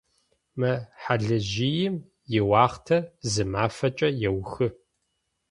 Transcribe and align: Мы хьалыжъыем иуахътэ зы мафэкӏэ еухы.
Мы 0.59 0.71
хьалыжъыем 1.01 1.95
иуахътэ 2.37 2.97
зы 3.31 3.43
мафэкӏэ 3.51 4.09
еухы. 4.27 4.67